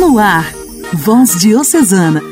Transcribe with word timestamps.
No 0.00 0.18
ar, 0.18 0.50
Voz 0.94 1.38
Diocesana, 1.38 2.22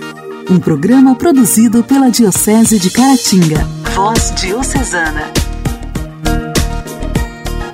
um 0.51 0.59
programa 0.59 1.15
produzido 1.15 1.85
pela 1.85 2.09
Diocese 2.09 2.79
de 2.79 2.89
Caratinga. 2.89 3.63
Voz 3.95 4.33
Diocesana. 4.41 5.31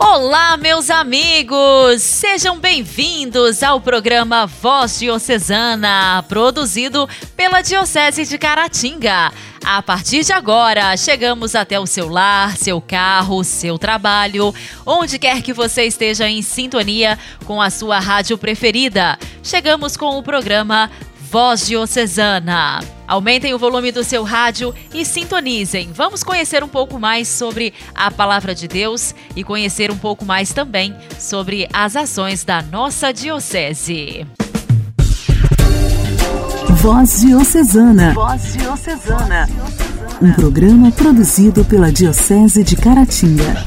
Olá, 0.00 0.56
meus 0.56 0.90
amigos! 0.90 2.02
Sejam 2.02 2.58
bem-vindos 2.58 3.62
ao 3.62 3.80
programa 3.80 4.46
Voz 4.46 4.98
Diocesana, 4.98 6.24
produzido 6.28 7.08
pela 7.36 7.62
Diocese 7.62 8.24
de 8.24 8.36
Caratinga. 8.36 9.32
A 9.64 9.80
partir 9.80 10.22
de 10.22 10.30
agora, 10.30 10.94
chegamos 10.94 11.54
até 11.54 11.80
o 11.80 11.86
seu 11.86 12.06
lar, 12.10 12.54
seu 12.54 12.82
carro, 12.82 13.42
seu 13.42 13.78
trabalho, 13.78 14.54
onde 14.84 15.18
quer 15.18 15.40
que 15.40 15.54
você 15.54 15.84
esteja 15.84 16.28
em 16.28 16.42
sintonia 16.42 17.18
com 17.46 17.62
a 17.62 17.70
sua 17.70 17.98
rádio 17.98 18.36
preferida. 18.36 19.18
Chegamos 19.42 19.96
com 19.96 20.18
o 20.18 20.22
programa 20.22 20.90
Voz 21.30 21.66
Diocesana. 21.66 22.80
Aumentem 23.08 23.54
o 23.54 23.58
volume 23.58 23.90
do 23.90 24.04
seu 24.04 24.22
rádio 24.22 24.74
e 24.92 25.02
sintonizem. 25.02 25.90
Vamos 25.92 26.22
conhecer 26.22 26.62
um 26.62 26.68
pouco 26.68 27.00
mais 27.00 27.26
sobre 27.26 27.72
a 27.94 28.10
palavra 28.10 28.54
de 28.54 28.68
Deus 28.68 29.14
e 29.34 29.42
conhecer 29.42 29.90
um 29.90 29.98
pouco 29.98 30.26
mais 30.26 30.52
também 30.52 30.94
sobre 31.18 31.66
as 31.72 31.96
ações 31.96 32.44
da 32.44 32.60
nossa 32.60 33.12
diocese. 33.12 34.26
Voz 36.84 37.22
Diocesana. 37.22 38.12
Voz 38.12 38.52
Diocesana. 38.52 39.48
Um 40.20 40.30
programa 40.34 40.92
produzido 40.92 41.64
pela 41.64 41.90
Diocese 41.90 42.62
de 42.62 42.76
Caratinga. 42.76 43.64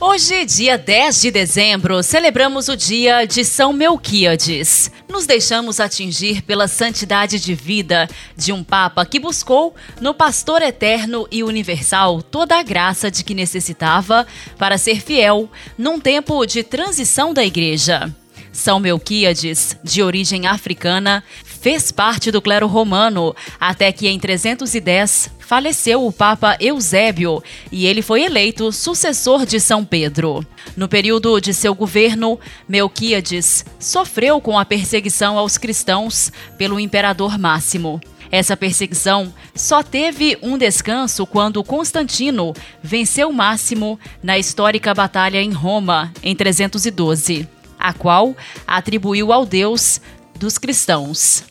Hoje, 0.00 0.46
dia 0.46 0.78
10 0.78 1.20
de 1.20 1.30
dezembro, 1.30 2.02
celebramos 2.02 2.70
o 2.70 2.76
dia 2.78 3.26
de 3.26 3.44
São 3.44 3.74
Melquíades. 3.74 4.90
Nos 5.06 5.26
deixamos 5.26 5.78
atingir 5.78 6.40
pela 6.44 6.66
santidade 6.66 7.38
de 7.38 7.54
vida 7.54 8.08
de 8.34 8.54
um 8.54 8.64
Papa 8.64 9.04
que 9.04 9.20
buscou, 9.20 9.74
no 10.00 10.14
pastor 10.14 10.62
eterno 10.62 11.28
e 11.30 11.44
universal, 11.44 12.22
toda 12.22 12.58
a 12.58 12.62
graça 12.62 13.10
de 13.10 13.22
que 13.22 13.34
necessitava 13.34 14.26
para 14.56 14.78
ser 14.78 14.98
fiel 15.02 15.50
num 15.76 16.00
tempo 16.00 16.46
de 16.46 16.62
transição 16.62 17.34
da 17.34 17.44
Igreja. 17.44 18.10
São 18.52 18.80
Melquíades, 18.80 19.76
de 19.82 20.02
origem 20.02 20.46
africana, 20.46 21.22
fez 21.44 21.92
parte 21.92 22.30
do 22.30 22.40
clero 22.40 22.66
romano, 22.66 23.34
até 23.60 23.92
que 23.92 24.08
em 24.08 24.18
310 24.18 25.30
faleceu 25.38 26.06
o 26.06 26.12
Papa 26.12 26.56
Eusébio 26.60 27.42
e 27.70 27.86
ele 27.86 28.02
foi 28.02 28.22
eleito 28.22 28.72
sucessor 28.72 29.44
de 29.44 29.60
São 29.60 29.84
Pedro. 29.84 30.44
No 30.76 30.88
período 30.88 31.40
de 31.40 31.52
seu 31.52 31.74
governo, 31.74 32.38
Melquíades 32.68 33.64
sofreu 33.78 34.40
com 34.40 34.58
a 34.58 34.64
perseguição 34.64 35.36
aos 35.36 35.58
cristãos 35.58 36.32
pelo 36.56 36.80
imperador 36.80 37.38
Máximo. 37.38 38.00
Essa 38.30 38.56
perseguição 38.56 39.34
só 39.54 39.82
teve 39.82 40.38
um 40.40 40.56
descanso 40.56 41.26
quando 41.26 41.64
Constantino 41.64 42.54
venceu 42.80 43.32
Máximo 43.32 43.98
na 44.22 44.38
histórica 44.38 44.94
batalha 44.94 45.42
em 45.42 45.50
Roma, 45.50 46.12
em 46.22 46.34
312 46.34 47.59
a 47.80 47.92
qual 47.92 48.36
atribuiu 48.66 49.32
ao 49.32 49.46
Deus 49.46 50.00
dos 50.38 50.58
cristãos. 50.58 51.44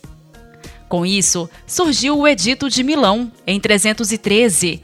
Com 0.87 1.05
isso, 1.05 1.49
surgiu 1.67 2.17
o 2.17 2.27
Edito 2.27 2.69
de 2.69 2.83
Milão, 2.83 3.31
em 3.45 3.59
313, 3.59 4.81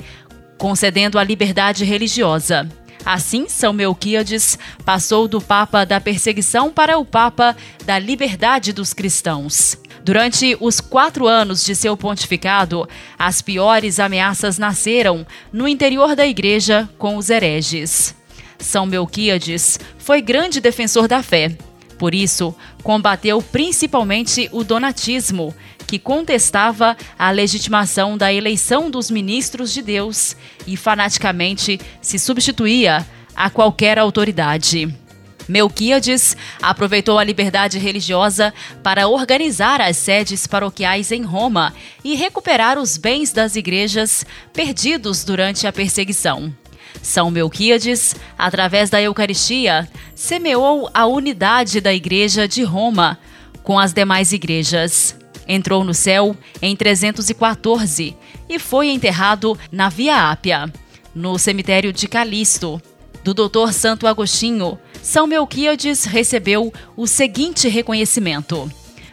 concedendo 0.58 1.18
a 1.18 1.24
liberdade 1.24 1.86
religiosa. 1.86 2.70
Assim, 3.06 3.48
São 3.48 3.72
Melquíades 3.72 4.58
passou 4.84 5.28
do 5.28 5.40
Papa 5.40 5.86
da 5.86 6.02
perseguição 6.02 6.72
para 6.72 6.98
o 6.98 7.06
Papa 7.06 7.56
da 7.86 8.00
liberdade 8.00 8.74
dos 8.74 8.94
cristãos. 8.94 9.78
Durante 10.04 10.58
os 10.60 10.80
quatro 10.80 11.28
anos 11.28 11.64
de 11.64 11.76
seu 11.76 11.96
pontificado, 11.98 12.88
as 13.18 13.42
piores 13.42 14.00
ameaças 14.00 14.58
nasceram 14.58 15.26
no 15.52 15.68
interior 15.68 16.16
da 16.16 16.26
igreja 16.26 16.90
com 16.98 17.16
os 17.18 17.30
hereges. 17.30 18.16
São 18.60 18.86
Melquíades 18.86 19.80
foi 19.98 20.22
grande 20.22 20.60
defensor 20.60 21.08
da 21.08 21.22
fé. 21.22 21.56
Por 21.98 22.14
isso, 22.14 22.56
combateu 22.84 23.42
principalmente 23.42 24.50
o 24.52 24.64
donatismo, 24.64 25.56
que 25.88 26.00
contestava 26.00 26.98
a 27.18 27.32
legitimação 27.32 28.18
da 28.18 28.34
eleição 28.34 28.90
dos 28.90 29.12
ministros 29.12 29.74
de 29.74 29.82
Deus 29.82 30.36
e 30.66 30.76
fanaticamente 30.76 31.80
se 32.02 32.18
substituía 32.18 33.06
a 33.36 33.50
qualquer 33.50 34.00
autoridade. 34.00 34.94
Melquíades 35.48 36.36
aproveitou 36.62 37.20
a 37.20 37.24
liberdade 37.24 37.78
religiosa 37.78 38.54
para 38.82 39.08
organizar 39.08 39.80
as 39.80 39.96
sedes 39.98 40.48
paroquiais 40.48 41.12
em 41.12 41.22
Roma 41.22 41.74
e 42.04 42.16
recuperar 42.16 42.80
os 42.80 42.98
bens 42.98 43.32
das 43.32 43.56
igrejas 43.56 44.26
perdidos 44.52 45.24
durante 45.24 45.68
a 45.68 45.74
perseguição. 45.74 46.52
São 47.06 47.30
Melquíades, 47.30 48.16
através 48.36 48.90
da 48.90 49.00
Eucaristia, 49.00 49.88
semeou 50.16 50.90
a 50.92 51.06
unidade 51.06 51.80
da 51.80 51.94
Igreja 51.94 52.48
de 52.48 52.64
Roma 52.64 53.20
com 53.62 53.78
as 53.78 53.94
demais 53.94 54.34
igrejas. 54.34 55.16
Entrou 55.48 55.84
no 55.84 55.94
céu 55.94 56.36
em 56.60 56.76
314 56.76 58.18
e 58.50 58.58
foi 58.58 58.90
enterrado 58.90 59.56
na 59.72 59.88
Via 59.88 60.32
Ápia, 60.32 60.74
no 61.14 61.38
cemitério 61.38 61.94
de 61.94 62.08
Calisto. 62.08 62.82
Do 63.24 63.36
Doutor 63.36 63.72
Santo 63.72 64.08
Agostinho, 64.08 64.80
São 65.04 65.28
Melquíades 65.28 66.06
recebeu 66.06 66.74
o 66.98 67.06
seguinte 67.06 67.68
reconhecimento: 67.68 68.68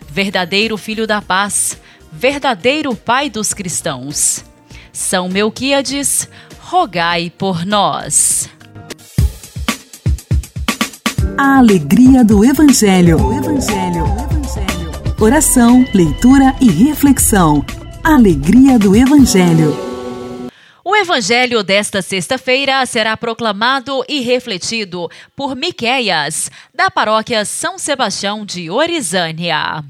verdadeiro 0.09 0.79
filho 0.79 1.07
da 1.07 1.21
paz, 1.21 1.79
verdadeiro 2.11 2.97
pai 2.97 3.29
dos 3.29 3.53
cristãos. 3.53 4.47
São 4.93 5.29
Melquíades, 5.29 6.29
rogai 6.73 7.31
por 7.37 7.67
nós. 7.67 8.49
A 11.37 11.59
alegria 11.59 12.25
do 12.25 12.43
Evangelho. 12.43 13.23
O 13.23 13.31
Evangelho. 13.31 14.07
Evangelho. 14.07 15.15
Oração, 15.21 15.85
leitura 15.93 16.57
e 16.63 16.71
reflexão. 16.71 17.63
Alegria 18.03 18.79
do 18.79 18.97
Evangelho. 18.97 19.77
O 20.83 20.97
evangelho 20.97 21.63
desta 21.63 22.01
sexta-feira 22.01 22.87
será 22.87 23.19
proclamado 23.19 24.03
e 24.09 24.21
refletido 24.21 25.11
por 25.37 25.55
Miqueias, 25.55 26.51
da 26.75 26.91
paróquia 26.91 27.45
São 27.45 27.79
Sebastião 27.79 28.47
de 28.47 28.71
Orizânia. 28.71 29.85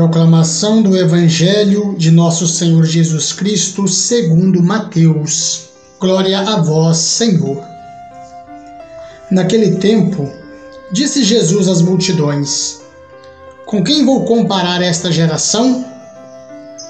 Proclamação 0.00 0.80
do 0.80 0.96
Evangelho 0.96 1.94
de 1.94 2.10
Nosso 2.10 2.48
Senhor 2.48 2.86
Jesus 2.86 3.34
Cristo, 3.34 3.86
segundo 3.86 4.62
Mateus. 4.62 5.64
Glória 6.00 6.40
a 6.40 6.56
vós, 6.62 6.96
Senhor. 6.96 7.62
Naquele 9.30 9.72
tempo, 9.72 10.26
disse 10.90 11.22
Jesus 11.22 11.68
às 11.68 11.82
multidões: 11.82 12.80
Com 13.66 13.84
quem 13.84 14.02
vou 14.02 14.24
comparar 14.24 14.80
esta 14.80 15.12
geração? 15.12 15.84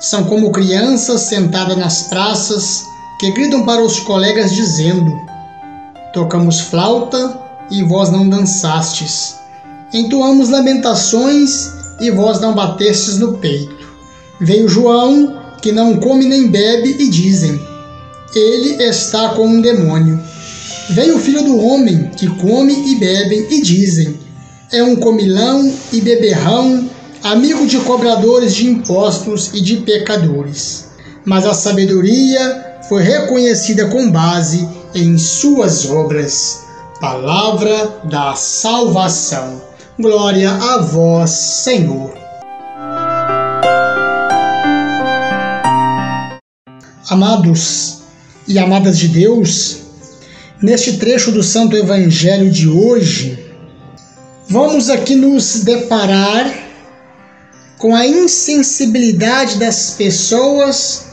São 0.00 0.22
como 0.22 0.52
crianças 0.52 1.22
sentadas 1.22 1.76
nas 1.76 2.04
praças 2.04 2.84
que 3.18 3.32
gritam 3.32 3.66
para 3.66 3.82
os 3.82 3.98
colegas 3.98 4.54
dizendo: 4.54 5.12
Tocamos 6.12 6.60
flauta 6.60 7.40
e 7.72 7.82
vós 7.82 8.08
não 8.08 8.28
dançastes. 8.28 9.34
Entoamos 9.92 10.48
lamentações 10.48 11.79
e 12.00 12.10
vós 12.10 12.40
não 12.40 12.54
batestes 12.54 13.18
no 13.18 13.38
peito. 13.38 13.88
Veio 14.40 14.68
João, 14.68 15.38
que 15.60 15.70
não 15.70 15.96
come 15.96 16.24
nem 16.24 16.48
bebe, 16.48 16.96
e 16.98 17.08
dizem: 17.08 17.60
Ele 18.34 18.82
está 18.82 19.30
com 19.30 19.46
um 19.46 19.60
demônio. 19.60 20.18
Veio 20.90 21.16
o 21.16 21.20
filho 21.20 21.44
do 21.44 21.58
homem, 21.58 22.10
que 22.16 22.26
come 22.26 22.72
e 22.90 22.96
bebe, 22.96 23.46
e 23.50 23.60
dizem: 23.60 24.18
É 24.72 24.82
um 24.82 24.96
comilão 24.96 25.72
e 25.92 26.00
beberrão, 26.00 26.88
amigo 27.22 27.66
de 27.66 27.78
cobradores 27.80 28.54
de 28.54 28.66
impostos 28.66 29.50
e 29.52 29.60
de 29.60 29.76
pecadores. 29.78 30.88
Mas 31.24 31.44
a 31.44 31.54
sabedoria 31.54 32.80
foi 32.88 33.02
reconhecida 33.02 33.86
com 33.86 34.10
base 34.10 34.66
em 34.94 35.16
suas 35.18 35.88
obras. 35.88 36.64
Palavra 37.00 38.00
da 38.04 38.34
salvação. 38.34 39.69
Glória 40.00 40.50
a 40.50 40.78
vós, 40.78 41.28
Senhor. 41.28 42.14
Amados, 47.10 47.98
e 48.48 48.58
amadas 48.58 48.98
de 48.98 49.08
Deus, 49.08 49.80
neste 50.62 50.96
trecho 50.96 51.30
do 51.32 51.42
Santo 51.42 51.76
Evangelho 51.76 52.50
de 52.50 52.66
hoje, 52.66 53.38
vamos 54.48 54.88
aqui 54.88 55.14
nos 55.14 55.64
deparar 55.64 56.50
com 57.76 57.94
a 57.94 58.06
insensibilidade 58.06 59.58
das 59.58 59.90
pessoas 59.98 61.08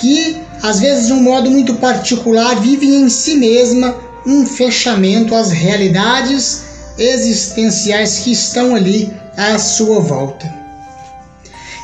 que, 0.00 0.38
às 0.62 0.80
vezes 0.80 1.08
de 1.08 1.12
um 1.12 1.22
modo 1.22 1.50
muito 1.50 1.74
particular, 1.74 2.58
vivem 2.58 3.02
em 3.02 3.10
si 3.10 3.36
mesma 3.36 3.94
um 4.26 4.46
fechamento 4.46 5.34
às 5.34 5.50
realidades 5.50 6.71
existenciais 6.98 8.20
que 8.20 8.32
estão 8.32 8.74
ali 8.74 9.12
à 9.36 9.58
sua 9.58 10.00
volta. 10.00 10.52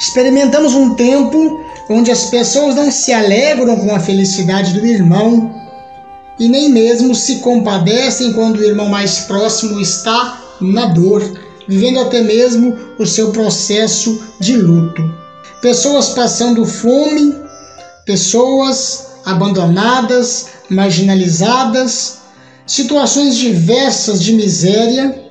Experimentamos 0.01 0.75
um 0.75 0.95
tempo 0.95 1.65
onde 1.91 2.11
as 2.11 2.27
pessoas 2.27 2.75
não 2.75 2.91
se 2.91 3.13
alegram 3.13 3.77
com 3.77 3.95
a 3.95 4.01
felicidade 4.01 4.73
do 4.79 4.87
irmão 4.87 5.55
e 6.39 6.49
nem 6.49 6.71
mesmo 6.71 7.15
se 7.15 7.37
compadecem 7.37 8.33
quando 8.33 8.59
o 8.59 8.65
irmão 8.65 8.89
mais 8.89 9.21
próximo 9.21 9.81
está 9.81 10.41
na 10.61 10.87
dor, 10.87 11.23
vivendo 11.67 12.01
até 12.01 12.21
mesmo 12.21 12.77
o 12.99 13.07
seu 13.07 13.33
processo 13.33 14.23
de 14.39 14.57
luto. 14.57 15.03
Pessoas 15.61 16.11
passando 16.11 16.65
fome, 16.65 17.35
pessoas 18.05 19.09
abandonadas, 19.25 20.47
marginalizadas, 20.71 22.18
situações 22.69 23.35
diversas 23.35 24.23
de 24.23 24.35
miséria 24.35 25.25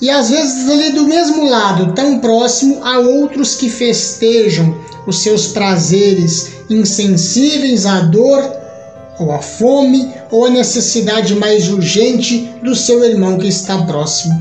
e 0.00 0.10
às 0.10 0.30
vezes 0.30 0.68
ali 0.68 0.92
do 0.92 1.04
mesmo 1.04 1.48
lado, 1.48 1.94
tão 1.94 2.18
próximo, 2.18 2.82
há 2.82 2.98
outros 2.98 3.54
que 3.54 3.68
festejam 3.68 4.76
os 5.06 5.18
seus 5.18 5.48
prazeres, 5.48 6.52
insensíveis 6.68 7.86
à 7.86 8.00
dor 8.00 8.42
ou 9.18 9.32
à 9.32 9.38
fome 9.38 10.10
ou 10.30 10.46
à 10.46 10.50
necessidade 10.50 11.34
mais 11.34 11.68
urgente 11.68 12.50
do 12.62 12.74
seu 12.74 13.04
irmão 13.04 13.38
que 13.38 13.46
está 13.46 13.82
próximo. 13.82 14.34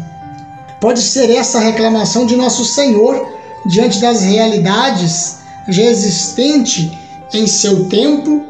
Pode 0.81 1.01
ser 1.01 1.29
essa 1.29 1.57
a 1.57 1.61
reclamação 1.61 2.25
de 2.25 2.35
nosso 2.35 2.65
Senhor 2.65 3.27
diante 3.67 3.99
das 3.99 4.21
realidades 4.21 5.37
já 5.69 5.83
existentes 5.83 6.91
em 7.33 7.47
seu 7.47 7.85
tempo 7.85 8.45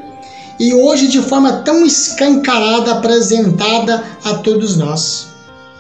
e 0.59 0.73
hoje 0.73 1.07
de 1.07 1.21
forma 1.21 1.51
tão 1.63 1.85
escancarada 1.85 2.93
apresentada 2.93 4.03
a 4.23 4.35
todos 4.35 4.77
nós. 4.77 5.27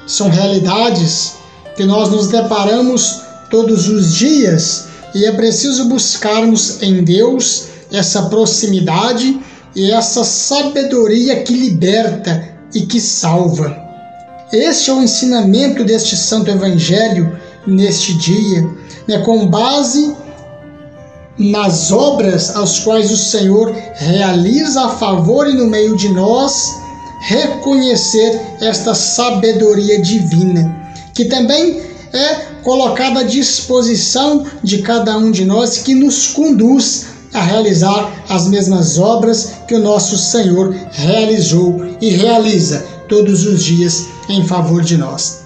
São 0.05 0.29
realidades 0.29 1.33
que 1.75 1.83
nós 1.83 2.09
nos 2.09 2.27
deparamos 2.27 3.21
todos 3.49 3.87
os 3.87 4.13
dias 4.15 4.87
e 5.13 5.25
é 5.25 5.31
preciso 5.31 5.85
buscarmos 5.85 6.81
em 6.81 7.03
Deus 7.03 7.67
essa 7.91 8.23
proximidade 8.23 9.39
e 9.75 9.91
essa 9.91 10.23
sabedoria 10.23 11.43
que 11.43 11.53
liberta 11.53 12.55
e 12.73 12.81
que 12.81 12.99
salva. 12.99 13.75
Este 14.51 14.89
é 14.89 14.93
o 14.93 15.01
ensinamento 15.01 15.83
deste 15.83 16.15
Santo 16.15 16.51
Evangelho 16.51 17.37
neste 17.65 18.13
dia, 18.15 18.69
né, 19.07 19.19
com 19.19 19.47
base 19.47 20.15
nas 21.37 21.91
obras 21.91 22.55
as 22.55 22.79
quais 22.79 23.11
o 23.11 23.17
Senhor 23.17 23.75
realiza 23.95 24.85
a 24.85 24.89
favor 24.89 25.47
e 25.47 25.53
no 25.53 25.67
meio 25.67 25.95
de 25.95 26.09
nós 26.09 26.73
reconhecer 27.21 28.39
esta 28.61 28.93
sabedoria 28.93 30.01
divina, 30.01 30.73
que 31.13 31.25
também 31.25 31.81
é 32.13 32.35
colocada 32.63 33.21
à 33.21 33.23
disposição 33.23 34.45
de 34.63 34.79
cada 34.79 35.17
um 35.17 35.31
de 35.31 35.43
nós, 35.43 35.79
que 35.79 35.93
nos 35.93 36.27
conduz 36.27 37.07
a 37.33 37.41
realizar 37.41 38.11
as 38.29 38.47
mesmas 38.47 38.97
obras 38.97 39.51
que 39.67 39.75
o 39.75 39.79
nosso 39.79 40.17
Senhor 40.17 40.73
realizou 40.91 41.85
e 41.99 42.11
realiza 42.11 42.85
todos 43.09 43.45
os 43.45 43.63
dias 43.63 44.07
em 44.29 44.45
favor 44.47 44.81
de 44.81 44.97
nós. 44.97 45.41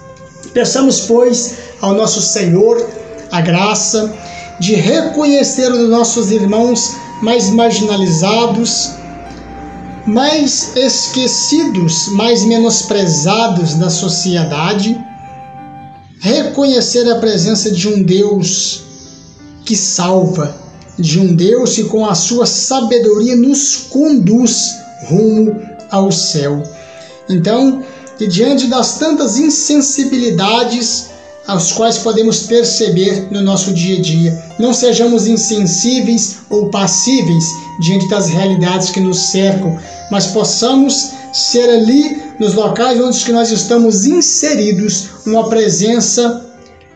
Peçamos, 0.52 1.00
pois, 1.00 1.54
ao 1.80 1.94
nosso 1.94 2.20
Senhor 2.20 2.88
a 3.32 3.40
graça 3.40 4.12
de 4.60 4.74
reconhecer 4.74 5.72
os 5.72 5.88
nossos 5.88 6.30
irmãos 6.30 6.94
mais 7.22 7.48
marginalizados, 7.50 8.90
mais 10.06 10.76
esquecidos, 10.76 12.08
mais 12.08 12.44
menosprezados 12.44 13.74
da 13.74 13.88
sociedade, 13.88 14.96
reconhecer 16.20 17.10
a 17.10 17.18
presença 17.18 17.70
de 17.70 17.88
um 17.88 18.02
Deus 18.02 18.82
que 19.64 19.74
salva, 19.74 20.54
de 20.98 21.18
um 21.18 21.34
Deus 21.34 21.74
que 21.74 21.84
com 21.84 22.04
a 22.04 22.14
sua 22.14 22.44
sabedoria 22.44 23.36
nos 23.36 23.86
conduz 23.88 24.76
rumo 25.08 25.58
ao 25.90 26.12
céu. 26.12 26.62
Então, 27.28 27.82
e 28.18 28.26
diante 28.26 28.66
das 28.66 28.98
tantas 28.98 29.38
insensibilidades 29.38 31.09
aos 31.50 31.72
quais 31.72 31.98
podemos 31.98 32.44
perceber 32.44 33.26
no 33.28 33.42
nosso 33.42 33.72
dia 33.72 33.98
a 33.98 34.00
dia. 34.00 34.44
Não 34.56 34.72
sejamos 34.72 35.26
insensíveis 35.26 36.38
ou 36.48 36.70
passíveis 36.70 37.44
diante 37.80 38.08
das 38.08 38.28
realidades 38.28 38.90
que 38.90 39.00
nos 39.00 39.18
cercam, 39.18 39.76
mas 40.12 40.28
possamos 40.28 41.10
ser 41.32 41.68
ali 41.68 42.22
nos 42.38 42.54
locais 42.54 43.00
onde 43.00 43.32
nós 43.32 43.50
estamos 43.50 44.06
inseridos 44.06 45.08
uma 45.26 45.48
presença 45.48 46.46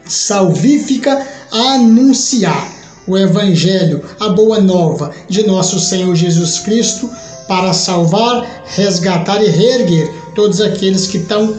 salvífica 0.07 1.27
a 1.51 1.75
anunciar 1.75 2.73
o 3.09 3.19
evangelho, 3.19 4.05
a 4.21 4.29
boa 4.29 4.61
nova 4.61 5.11
de 5.29 5.45
nosso 5.45 5.81
Senhor 5.81 6.15
Jesus 6.15 6.61
Cristo 6.61 7.11
para 7.49 7.73
salvar, 7.73 8.65
resgatar 8.77 9.43
e 9.43 9.49
reerguer 9.51 10.09
todos 10.37 10.61
aqueles 10.61 11.09
que 11.09 11.19
tão 11.19 11.57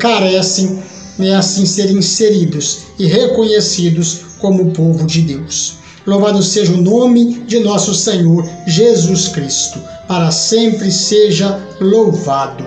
carecem 0.00 0.82
né, 1.18 1.34
assim 1.34 1.64
serem 1.66 1.98
inseridos 1.98 2.80
e 2.98 3.06
reconhecidos 3.06 4.20
como 4.38 4.70
povo 4.72 5.06
de 5.06 5.22
Deus. 5.22 5.74
Louvado 6.06 6.42
seja 6.42 6.72
o 6.72 6.80
nome 6.80 7.40
de 7.46 7.58
nosso 7.58 7.94
Senhor 7.94 8.48
Jesus 8.66 9.28
Cristo, 9.28 9.80
para 10.06 10.30
sempre 10.30 10.90
seja 10.90 11.60
louvado. 11.80 12.64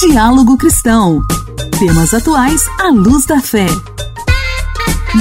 Diálogo 0.00 0.56
Cristão. 0.56 1.20
Temas 1.78 2.12
atuais 2.12 2.62
à 2.80 2.90
luz 2.90 3.26
da 3.26 3.40
fé. 3.40 3.66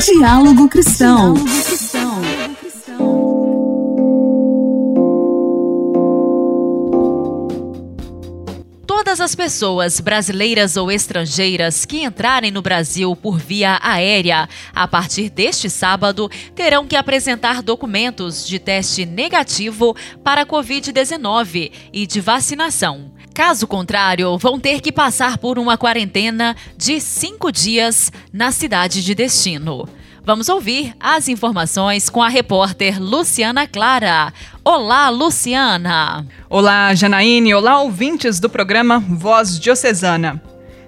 Diálogo 0.05 0.69
Cristão. 0.69 1.33
Diálogo 1.33 1.59
Todas 1.69 1.78
as 9.29 9.35
pessoas, 9.35 9.99
brasileiras 9.99 10.75
ou 10.75 10.91
estrangeiras, 10.91 11.85
que 11.85 12.03
entrarem 12.03 12.49
no 12.49 12.63
Brasil 12.63 13.15
por 13.15 13.37
via 13.37 13.77
aérea 13.79 14.49
a 14.73 14.87
partir 14.87 15.29
deste 15.29 15.69
sábado 15.69 16.27
terão 16.55 16.87
que 16.87 16.95
apresentar 16.95 17.61
documentos 17.61 18.47
de 18.47 18.57
teste 18.57 19.05
negativo 19.05 19.95
para 20.23 20.47
Covid-19 20.47 21.71
e 21.93 22.07
de 22.07 22.19
vacinação. 22.19 23.11
Caso 23.31 23.67
contrário, 23.67 24.35
vão 24.35 24.59
ter 24.59 24.81
que 24.81 24.91
passar 24.91 25.37
por 25.37 25.59
uma 25.59 25.77
quarentena 25.77 26.55
de 26.75 26.99
cinco 26.99 27.51
dias 27.51 28.11
na 28.33 28.51
cidade 28.51 29.03
de 29.03 29.13
destino. 29.13 29.87
Vamos 30.29 30.47
ouvir 30.47 30.93
as 30.99 31.27
informações 31.27 32.07
com 32.07 32.21
a 32.21 32.29
repórter 32.29 33.01
Luciana 33.01 33.65
Clara. 33.65 34.31
Olá, 34.63 35.09
Luciana! 35.09 36.23
Olá, 36.47 36.93
Janaíne! 36.93 37.51
Olá, 37.55 37.81
ouvintes 37.81 38.39
do 38.39 38.47
programa 38.47 38.99
Voz 38.99 39.59
Diocesana. 39.59 40.39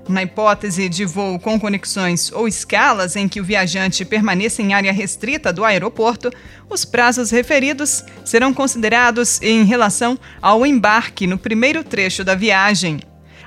Na 0.07 0.21
hipótese 0.21 0.87
de 0.87 1.05
voo 1.05 1.39
com 1.39 1.59
conexões 1.59 2.31
ou 2.31 2.47
escalas 2.47 3.15
em 3.15 3.27
que 3.27 3.41
o 3.41 3.43
viajante 3.43 4.05
permaneça 4.05 4.61
em 4.61 4.75
área 4.75 4.93
restrita 4.93 5.51
do 5.51 5.65
aeroporto, 5.65 6.31
os 6.69 6.85
prazos 6.85 7.31
referidos 7.31 8.05
serão 8.23 8.53
considerados 8.53 9.41
em 9.41 9.63
relação 9.63 10.19
ao 10.39 10.63
embarque 10.67 11.25
no 11.25 11.39
primeiro 11.39 11.83
trecho 11.83 12.23
da 12.23 12.35
viagem. 12.35 12.99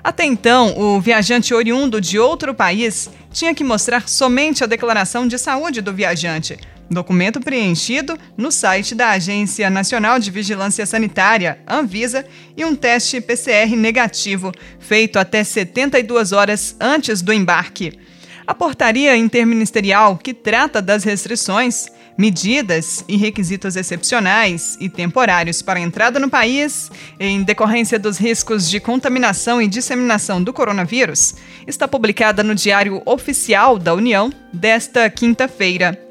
Até 0.05 0.27
então, 0.27 0.79
o 0.79 1.01
viajante 1.01 1.55
oriundo 1.55 1.99
de 1.99 2.19
outro 2.19 2.55
país 2.55 3.09
tinha 3.33 3.55
que 3.55 3.65
mostrar 3.65 4.07
somente 4.07 4.63
a 4.63 4.67
declaração 4.67 5.27
de 5.27 5.39
saúde 5.39 5.81
do 5.81 5.95
viajante, 5.95 6.59
documento 6.91 7.41
preenchido 7.41 8.19
no 8.37 8.53
site 8.53 8.95
da 8.95 9.13
Agência 9.13 9.71
Nacional 9.71 10.19
de 10.19 10.31
Vigilância 10.31 10.85
Sanitária, 10.85 11.59
Anvisa, 11.67 12.27
e 12.55 12.67
um 12.67 12.77
teste 12.77 13.19
PCR 13.19 13.75
negativo, 13.75 14.53
feito 14.79 15.19
até 15.19 15.43
72 15.43 16.33
horas 16.33 16.77
antes 16.79 17.23
do 17.23 17.33
embarque. 17.33 17.99
A 18.47 18.55
portaria 18.55 19.17
interministerial 19.17 20.19
que 20.19 20.35
trata 20.35 20.83
das 20.83 21.03
restrições 21.03 21.87
medidas 22.17 23.05
e 23.09 23.17
requisitos 23.17 23.77
excepcionais 23.77 24.77
e 24.81 24.89
temporários 24.89 25.63
para 25.63 25.79
a 25.79 25.83
entrada 25.83 26.19
no 26.19 26.31
país 26.31 26.91
em 27.19 27.43
decorrência 27.43 27.99
dos 27.99 28.19
riscos 28.19 28.69
de 28.69 28.81
contaminação 28.81 29.61
e 29.61 29.69
disseminação 29.69 30.43
do 30.43 30.53
coronavírus, 30.53 31.35
está 31.67 31.89
publicada 31.89 32.43
no 32.43 32.55
Diário 32.55 33.03
Oficial 33.05 33.79
da 33.79 33.95
União 33.95 34.33
desta 34.53 35.09
quinta-feira. 35.11 36.04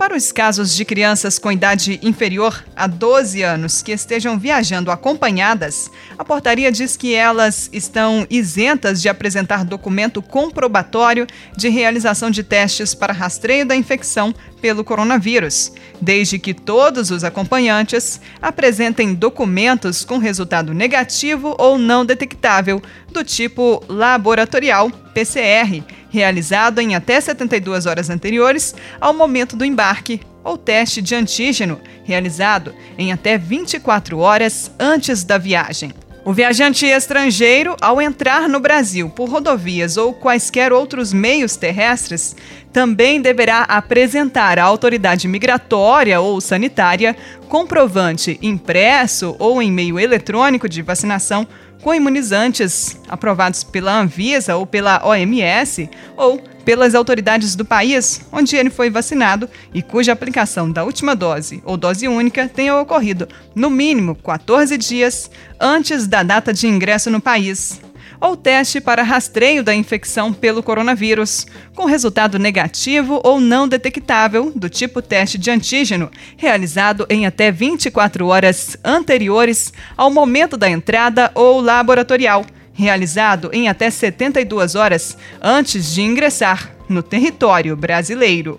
Para 0.00 0.16
os 0.16 0.32
casos 0.32 0.74
de 0.74 0.82
crianças 0.82 1.38
com 1.38 1.52
idade 1.52 2.00
inferior 2.02 2.64
a 2.74 2.86
12 2.86 3.42
anos 3.42 3.82
que 3.82 3.92
estejam 3.92 4.38
viajando 4.38 4.90
acompanhadas, 4.90 5.90
a 6.16 6.24
portaria 6.24 6.72
diz 6.72 6.96
que 6.96 7.14
elas 7.14 7.68
estão 7.70 8.26
isentas 8.30 9.02
de 9.02 9.10
apresentar 9.10 9.62
documento 9.62 10.22
comprobatório 10.22 11.26
de 11.54 11.68
realização 11.68 12.30
de 12.30 12.42
testes 12.42 12.94
para 12.94 13.12
rastreio 13.12 13.66
da 13.66 13.76
infecção 13.76 14.34
pelo 14.62 14.82
coronavírus, 14.82 15.70
desde 16.00 16.38
que 16.38 16.54
todos 16.54 17.10
os 17.10 17.22
acompanhantes 17.22 18.22
apresentem 18.40 19.14
documentos 19.14 20.02
com 20.02 20.16
resultado 20.16 20.72
negativo 20.72 21.54
ou 21.58 21.76
não 21.76 22.06
detectável, 22.06 22.80
do 23.12 23.22
tipo 23.22 23.84
laboratorial 23.86 24.90
PCR, 25.12 25.84
realizado 26.10 26.80
em 26.80 26.94
até 26.94 27.20
72 27.20 27.86
horas 27.86 28.10
anteriores 28.10 28.74
ao 29.00 29.14
momento 29.14 29.56
do 29.56 29.64
embarque, 29.64 30.20
ou 30.42 30.58
teste 30.58 31.00
de 31.00 31.14
antígeno, 31.14 31.80
realizado 32.04 32.74
em 32.98 33.12
até 33.12 33.38
24 33.38 34.18
horas 34.18 34.70
antes 34.78 35.22
da 35.22 35.38
viagem. 35.38 35.92
O 36.22 36.34
viajante 36.34 36.84
estrangeiro, 36.84 37.74
ao 37.80 38.00
entrar 38.00 38.46
no 38.46 38.60
Brasil 38.60 39.08
por 39.08 39.30
rodovias 39.30 39.96
ou 39.96 40.12
quaisquer 40.12 40.70
outros 40.70 41.14
meios 41.14 41.56
terrestres, 41.56 42.36
também 42.70 43.22
deverá 43.22 43.62
apresentar 43.62 44.58
à 44.58 44.64
autoridade 44.64 45.26
migratória 45.26 46.20
ou 46.20 46.38
sanitária 46.38 47.16
comprovante 47.48 48.38
impresso 48.42 49.34
ou 49.38 49.62
em 49.62 49.72
meio 49.72 49.98
eletrônico 49.98 50.68
de 50.68 50.82
vacinação 50.82 51.48
com 51.82 51.94
imunizantes 51.94 52.98
aprovados 53.08 53.64
pela 53.64 54.00
Anvisa 54.00 54.56
ou 54.56 54.66
pela 54.66 55.06
OMS 55.06 55.88
ou 56.16 56.42
pelas 56.64 56.94
autoridades 56.94 57.56
do 57.56 57.64
país 57.64 58.20
onde 58.30 58.56
ele 58.56 58.70
foi 58.70 58.90
vacinado 58.90 59.48
e 59.72 59.82
cuja 59.82 60.12
aplicação 60.12 60.70
da 60.70 60.84
última 60.84 61.16
dose 61.16 61.62
ou 61.64 61.76
dose 61.76 62.06
única 62.06 62.48
tenha 62.48 62.76
ocorrido 62.76 63.28
no 63.54 63.70
mínimo 63.70 64.14
14 64.14 64.76
dias 64.76 65.30
antes 65.58 66.06
da 66.06 66.22
data 66.22 66.52
de 66.52 66.66
ingresso 66.66 67.10
no 67.10 67.20
país 67.20 67.80
ou 68.20 68.36
teste 68.36 68.80
para 68.80 69.02
rastreio 69.02 69.64
da 69.64 69.74
infecção 69.74 70.32
pelo 70.32 70.62
coronavírus, 70.62 71.46
com 71.74 71.86
resultado 71.86 72.38
negativo 72.38 73.20
ou 73.24 73.40
não 73.40 73.66
detectável, 73.66 74.52
do 74.54 74.68
tipo 74.68 75.00
teste 75.00 75.38
de 75.38 75.50
antígeno, 75.50 76.10
realizado 76.36 77.06
em 77.08 77.26
até 77.26 77.50
24 77.50 78.26
horas 78.26 78.76
anteriores 78.84 79.72
ao 79.96 80.10
momento 80.10 80.56
da 80.56 80.68
entrada 80.68 81.30
ou 81.34 81.60
laboratorial, 81.60 82.44
realizado 82.72 83.50
em 83.52 83.68
até 83.68 83.90
72 83.90 84.74
horas 84.74 85.16
antes 85.40 85.92
de 85.94 86.02
ingressar 86.02 86.74
no 86.88 87.02
território 87.02 87.76
brasileiro. 87.76 88.58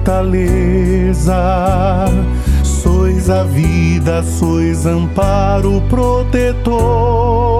Fortaleza. 0.00 1.34
Sois 2.64 3.28
a 3.30 3.44
vida, 3.44 4.22
sois 4.22 4.86
amparo 4.86 5.82
protetor. 5.88 7.59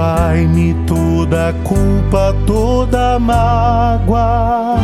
Perdoai-me 0.00 0.74
toda 0.86 1.52
culpa, 1.62 2.34
toda 2.46 3.18
mágoa. 3.18 4.78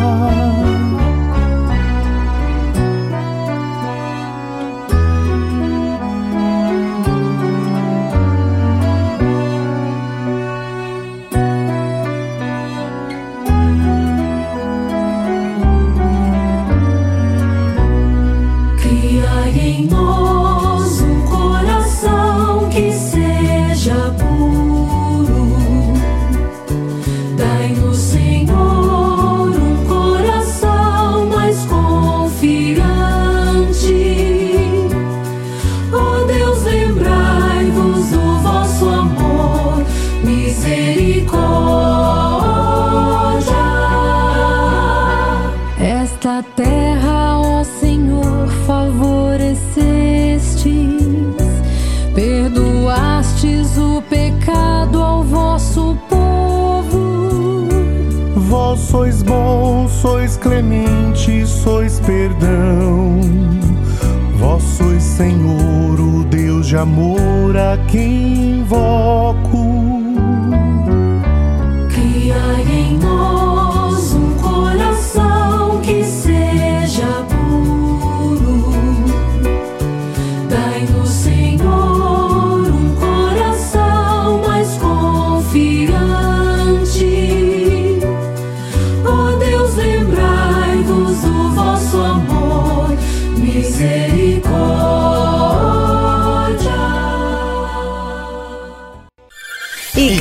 Sois 58.97 59.23
bons, 59.23 59.93
sois 59.93 60.37
clemente, 60.39 61.47
sois 61.47 62.01
perdão. 62.01 63.21
Vós 64.39 64.63
sois, 64.63 65.03
Senhor, 65.03 66.01
o 66.01 66.25
Deus 66.25 66.67
de 66.67 66.79
amor 66.79 67.55
a 67.59 67.77
quem 67.89 68.61
invoco. 68.61 69.36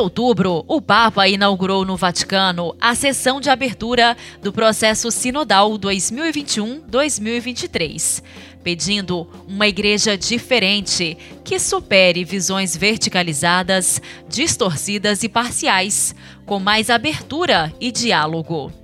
Outubro, 0.00 0.64
o 0.66 0.80
Papa 0.80 1.28
inaugurou 1.28 1.84
no 1.84 1.94
Vaticano 1.94 2.74
a 2.80 2.94
sessão 2.94 3.38
de 3.38 3.50
abertura 3.50 4.16
do 4.40 4.50
processo 4.50 5.10
sinodal 5.10 5.78
2021-2023, 5.78 8.22
pedindo 8.64 9.28
uma 9.46 9.68
igreja 9.68 10.16
diferente 10.16 11.18
que 11.44 11.58
supere 11.58 12.24
visões 12.24 12.74
verticalizadas, 12.74 14.00
distorcidas 14.26 15.22
e 15.22 15.28
parciais, 15.28 16.14
com 16.46 16.58
mais 16.58 16.88
abertura 16.88 17.70
e 17.78 17.92
diálogo. 17.92 18.79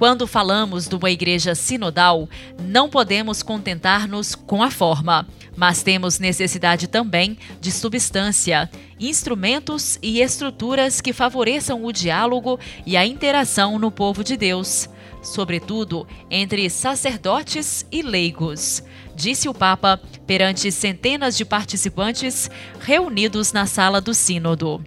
Quando 0.00 0.26
falamos 0.26 0.88
de 0.88 0.94
uma 0.94 1.10
igreja 1.10 1.54
sinodal, 1.54 2.26
não 2.58 2.88
podemos 2.88 3.42
contentar-nos 3.42 4.34
com 4.34 4.62
a 4.62 4.70
forma, 4.70 5.28
mas 5.54 5.82
temos 5.82 6.18
necessidade 6.18 6.88
também 6.88 7.36
de 7.60 7.70
substância, 7.70 8.70
instrumentos 8.98 9.98
e 10.00 10.22
estruturas 10.22 11.02
que 11.02 11.12
favoreçam 11.12 11.84
o 11.84 11.92
diálogo 11.92 12.58
e 12.86 12.96
a 12.96 13.04
interação 13.04 13.78
no 13.78 13.90
povo 13.90 14.24
de 14.24 14.38
Deus, 14.38 14.88
sobretudo 15.22 16.08
entre 16.30 16.70
sacerdotes 16.70 17.84
e 17.92 18.00
leigos, 18.00 18.82
disse 19.14 19.50
o 19.50 19.54
Papa 19.54 20.00
perante 20.26 20.72
centenas 20.72 21.36
de 21.36 21.44
participantes 21.44 22.50
reunidos 22.80 23.52
na 23.52 23.66
sala 23.66 24.00
do 24.00 24.14
Sínodo. 24.14 24.82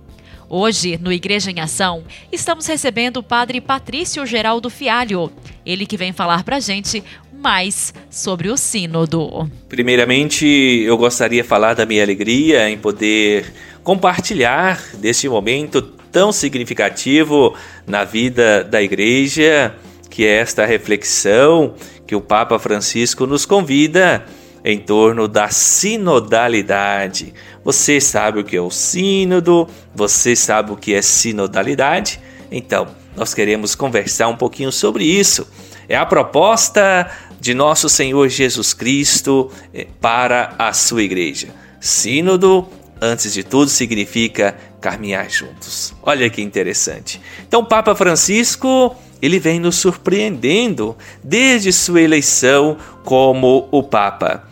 Hoje, 0.56 1.00
no 1.02 1.12
Igreja 1.12 1.50
em 1.50 1.60
Ação, 1.60 2.04
estamos 2.32 2.68
recebendo 2.68 3.18
o 3.18 3.24
padre 3.24 3.60
Patrício 3.60 4.24
Geraldo 4.24 4.70
Fialho, 4.70 5.32
ele 5.66 5.84
que 5.84 5.98
vem 5.98 6.14
falar 6.14 6.44
para 6.44 6.60
gente 6.60 7.04
mais 7.42 7.92
sobre 8.08 8.50
o 8.50 8.56
Sínodo. 8.56 9.50
Primeiramente, 9.68 10.46
eu 10.46 10.96
gostaria 10.96 11.42
de 11.42 11.50
falar 11.50 11.74
da 11.74 11.88
minha 11.88 12.04
alegria 12.04 12.70
em 12.70 12.78
poder 12.78 13.52
compartilhar 13.84 14.80
deste 15.00 15.28
momento 15.28 15.82
tão 15.82 16.32
significativo 16.32 17.56
na 17.88 18.04
vida 18.04 18.64
da 18.64 18.80
Igreja, 18.80 19.74
que 20.08 20.24
é 20.24 20.36
esta 20.36 20.68
reflexão 20.68 21.74
que 22.06 22.16
o 22.16 22.22
Papa 22.22 22.60
Francisco 22.60 23.26
nos 23.26 23.44
convida 23.44 24.24
em 24.64 24.78
torno 24.78 25.28
da 25.28 25.50
sinodalidade. 25.50 27.34
Você 27.64 28.02
sabe 28.02 28.40
o 28.40 28.44
que 28.44 28.56
é 28.56 28.62
o 28.62 28.70
sínodo, 28.70 29.68
você 29.96 30.36
sabe 30.36 30.72
o 30.72 30.76
que 30.76 30.94
é 30.94 31.02
sinodalidade? 31.02 32.20
Então, 32.52 32.88
nós 33.16 33.34
queremos 33.34 33.76
conversar 33.76 34.28
um 34.28 34.36
pouquinho 34.36 34.72
sobre 34.72 35.06
isso. 35.06 35.48
É 35.88 35.96
a 35.96 36.06
proposta 36.06 37.10
de 37.40 37.54
nosso 37.54 37.90
Senhor 37.90 38.28
Jesus 38.30 38.74
Cristo 38.74 39.52
eh, 39.74 39.88
para 40.00 40.56
a 40.58 40.74
sua 40.74 41.04
igreja. 41.04 41.50
Sínodo, 41.80 42.68
antes 43.02 43.34
de 43.34 43.44
tudo, 43.44 43.70
significa 43.70 44.56
caminhar 44.80 45.30
juntos. 45.30 45.94
Olha 46.02 46.30
que 46.30 46.42
interessante. 46.42 47.22
Então, 47.48 47.64
Papa 47.64 47.96
Francisco, 47.96 48.96
ele 49.22 49.40
vem 49.40 49.60
nos 49.60 49.76
surpreendendo 49.76 50.98
desde 51.24 51.72
sua 51.72 52.02
eleição 52.02 52.78
como 53.04 53.68
o 53.72 53.84
Papa. 53.84 54.44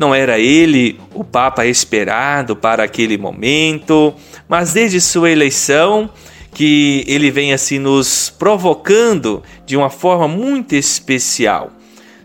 Não 0.00 0.14
era 0.14 0.38
ele 0.38 0.98
o 1.12 1.22
Papa 1.22 1.66
esperado 1.66 2.56
para 2.56 2.82
aquele 2.82 3.18
momento, 3.18 4.14
mas 4.48 4.72
desde 4.72 4.98
sua 4.98 5.30
eleição 5.30 6.08
que 6.54 7.04
ele 7.06 7.30
vem 7.30 7.52
assim 7.52 7.78
nos 7.78 8.30
provocando 8.30 9.42
de 9.66 9.76
uma 9.76 9.90
forma 9.90 10.26
muito 10.26 10.74
especial. 10.74 11.70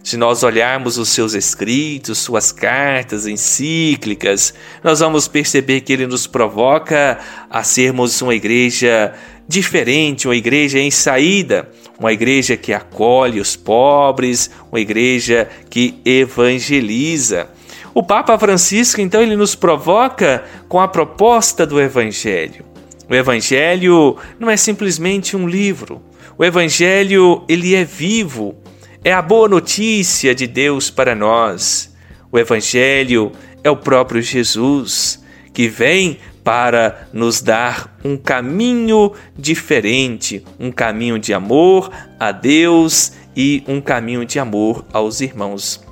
Se 0.02 0.16
nós 0.16 0.42
olharmos 0.42 0.98
os 0.98 1.10
seus 1.10 1.34
escritos, 1.34 2.20
suas 2.20 2.50
cartas, 2.50 3.28
encíclicas, 3.28 4.54
nós 4.82 5.02
vamos 5.02 5.28
perceber 5.28 5.82
que 5.82 5.92
ele 5.92 6.08
nos 6.08 6.26
provoca 6.26 7.20
a 7.50 7.62
sermos 7.62 8.22
uma 8.22 8.34
igreja 8.34 9.14
diferente, 9.46 10.30
uma 10.30 10.36
igreja 10.38 10.80
em 10.80 10.90
saída, 10.90 11.70
uma 12.00 12.14
igreja 12.14 12.56
que 12.56 12.72
acolhe 12.72 13.42
os 13.42 13.58
pobres, 13.58 14.50
uma 14.72 14.80
igreja 14.80 15.50
que 15.70 16.00
evangeliza. 16.06 17.50
O 17.98 18.04
Papa 18.04 18.38
Francisco, 18.38 19.00
então, 19.00 19.22
ele 19.22 19.38
nos 19.38 19.56
provoca 19.56 20.44
com 20.68 20.82
a 20.82 20.88
proposta 20.88 21.66
do 21.66 21.80
Evangelho. 21.80 22.66
O 23.10 23.16
Evangelho 23.16 24.18
não 24.38 24.50
é 24.50 24.58
simplesmente 24.58 25.38
um 25.38 25.48
livro. 25.48 26.02
O 26.38 26.44
Evangelho, 26.44 27.46
ele 27.48 27.74
é 27.74 27.86
vivo. 27.86 28.54
É 29.02 29.14
a 29.14 29.22
boa 29.22 29.48
notícia 29.48 30.36
de 30.36 30.46
Deus 30.46 30.90
para 30.90 31.16
nós. 31.16 31.96
O 32.30 32.38
Evangelho 32.38 33.32
é 33.64 33.70
o 33.70 33.78
próprio 33.78 34.22
Jesus 34.22 35.24
que 35.54 35.70
vem 35.70 36.20
para 36.44 37.08
nos 37.14 37.42
dar 37.42 37.98
um 38.04 38.18
caminho 38.18 39.14
diferente, 39.38 40.44
um 40.60 40.70
caminho 40.70 41.18
de 41.18 41.34
amor 41.34 41.90
a 42.20 42.34
Deus 42.34 43.14
e 43.34 43.64
um 43.66 43.80
caminho 43.80 44.26
de 44.26 44.38
amor 44.38 44.84
aos 44.92 45.22
irmãos. 45.22 45.85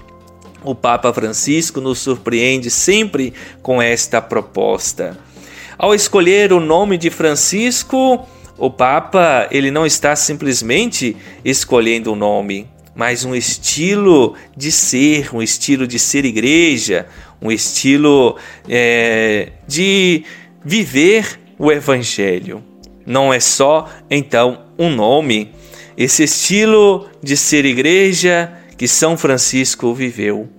O 0.63 0.73
Papa 0.73 1.13
Francisco 1.13 1.81
nos 1.81 1.99
surpreende 1.99 2.71
sempre 2.71 3.33
com 3.61 3.81
esta 3.81 4.21
proposta. 4.21 5.17
Ao 5.77 5.93
escolher 5.93 6.53
o 6.53 6.59
nome 6.59 6.97
de 6.97 7.09
Francisco, 7.09 8.25
o 8.57 8.69
Papa 8.69 9.47
ele 9.51 9.69
não 9.69 9.85
está 9.85 10.15
simplesmente 10.15 11.17
escolhendo 11.43 12.11
o 12.11 12.13
um 12.13 12.15
nome, 12.15 12.69
mas 12.95 13.25
um 13.25 13.35
estilo 13.35 14.35
de 14.55 14.71
ser, 14.71 15.35
um 15.35 15.41
estilo 15.41 15.85
de 15.85 15.99
ser 15.99 16.23
igreja, 16.23 17.07
um 17.41 17.51
estilo 17.51 18.37
é, 18.69 19.51
de 19.67 20.23
viver 20.63 21.39
o 21.59 21.71
Evangelho. 21.71 22.63
Não 23.05 23.33
é 23.33 23.39
só 23.39 23.89
então 24.09 24.61
um 24.79 24.89
nome. 24.89 25.51
Esse 25.97 26.23
estilo 26.23 27.09
de 27.21 27.35
ser 27.35 27.65
igreja 27.65 28.53
que 28.83 28.87
São 28.89 29.15
Francisco 29.15 29.93
viveu. 29.93 30.49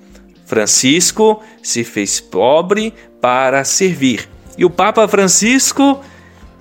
Francisco 0.46 1.42
se 1.62 1.84
fez 1.84 2.20
pobre 2.20 2.94
para 3.20 3.62
servir. 3.64 4.26
E 4.56 4.64
o 4.64 4.70
Papa 4.70 5.06
Francisco, 5.06 6.00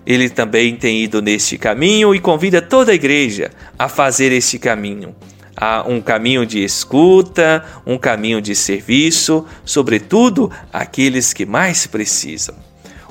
ele 0.06 0.30
também 0.30 0.76
tem 0.76 1.02
ido 1.02 1.21
neste 1.21 1.58
caminho 1.58 2.13
e 2.13 2.19
convida 2.19 2.62
toda 2.62 2.91
a 2.91 2.95
igreja 2.95 3.49
a 3.80 3.88
fazer 3.88 4.34
este 4.34 4.60
caminho. 4.60 5.15
Há 5.56 5.86
um 5.88 6.02
caminho 6.02 6.45
de 6.45 6.62
escuta, 6.62 7.63
um 7.86 7.97
caminho 7.97 8.41
de 8.41 8.56
serviço, 8.56 9.45
sobretudo 9.63 10.52
aqueles 10.73 11.32
que 11.32 11.45
mais 11.45 11.88
precisam. 11.88 12.56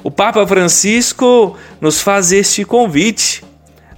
O 0.05 0.11
Papa 0.11 0.47
Francisco 0.47 1.57
nos 1.81 2.03
faz 2.03 2.33
este 2.33 2.67
convite. 2.67 3.43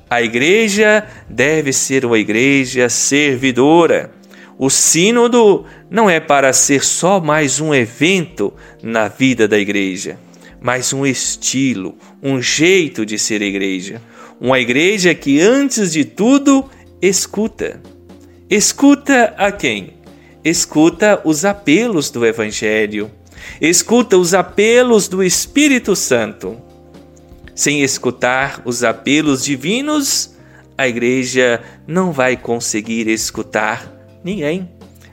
A 0.09 0.23
igreja 0.23 1.05
deve 1.29 1.73
ser 1.73 2.05
uma 2.05 2.21
igreja 2.21 2.88
servidora. 2.88 4.13
O 4.57 4.71
Sínodo 4.71 5.64
não 5.90 6.09
é 6.09 6.21
para 6.21 6.53
ser 6.53 6.85
só 6.85 7.21
mais 7.21 7.61
um 7.61 7.75
evento 7.75 8.53
na 8.83 9.09
vida 9.09 9.49
da 9.49 9.59
igreja, 9.59 10.17
mas 10.61 10.93
um 10.93 11.05
estilo, 11.05 11.97
um 12.23 12.40
jeito 12.40 13.05
de 13.05 13.19
ser 13.19 13.43
igreja. 13.43 14.01
Uma 14.40 14.61
igreja 14.61 15.14
que, 15.14 15.40
antes 15.40 15.93
de 15.93 16.05
tudo, 16.05 16.69
escuta. 17.03 17.81
Escuta 18.49 19.35
a 19.37 19.51
quem? 19.51 19.95
Escuta 20.45 21.21
os 21.25 21.45
apelos 21.45 22.11
do 22.11 22.25
Evangelho, 22.25 23.11
escuta 23.61 24.17
os 24.17 24.35
apelos 24.35 25.09
do 25.09 25.23
Espírito 25.23 25.97
Santo. 25.97 26.57
Sem 27.55 27.83
escutar 27.83 28.61
os 28.64 28.85
apelos 28.85 29.45
divinos, 29.45 30.35
a 30.77 30.87
igreja 30.87 31.62
não 31.87 32.12
vai 32.12 32.37
conseguir 32.37 33.09
escutar 33.09 33.94
ninguém. 34.25 34.69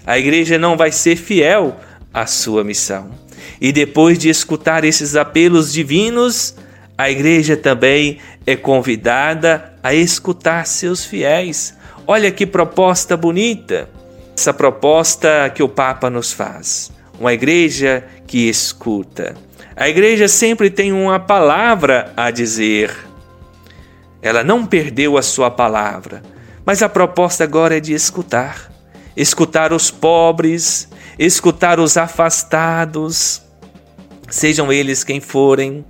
A 0.06 0.17
igreja 0.17 0.58
não 0.58 0.76
vai 0.76 0.91
ser 0.91 1.15
fiel 1.15 1.78
à 2.13 2.26
sua 2.26 2.63
missão. 2.63 3.12
E 3.60 3.71
depois 3.71 4.17
de 4.17 4.30
escutar 4.30 4.84
esses 4.84 5.15
apelos 5.15 5.71
divinos, 5.71 6.56
a 6.97 7.10
igreja 7.10 7.56
também 7.56 8.19
é 8.45 8.56
convidada 8.56 9.74
a 9.84 9.93
escutar 9.93 10.65
seus 10.65 11.06
fiéis. 11.06 11.76
Olha 12.08 12.32
que 12.32 12.45
proposta 12.45 13.15
bonita! 13.15 13.89
Essa 14.36 14.54
proposta 14.54 15.52
que 15.54 15.62
o 15.62 15.69
Papa 15.69 16.10
nos 16.10 16.32
faz. 16.32 16.91
Uma 17.19 17.34
igreja 17.34 18.04
que 18.26 18.50
escuta. 18.50 19.36
A 19.76 19.88
igreja 19.88 20.28
sempre 20.28 20.69
tem 20.69 20.91
uma 20.91 21.19
palavra 21.19 22.12
a 22.17 22.32
dizer. 22.32 22.95
Ela 24.21 24.43
não 24.43 24.65
perdeu 24.65 25.17
a 25.17 25.21
sua 25.21 25.52
palavra, 25.52 26.21
mas 26.65 26.82
a 26.82 26.89
proposta 26.89 27.43
agora 27.43 27.78
é 27.78 27.80
de 27.80 27.93
escutar. 27.93 28.70
Escutar 29.15 29.74
os 29.74 29.91
pobres, 29.91 30.88
escutar 31.19 31.80
os 31.80 31.97
afastados, 31.97 33.41
sejam 34.30 34.71
eles 34.71 35.04
quem 35.04 35.19
forem. 35.19 35.86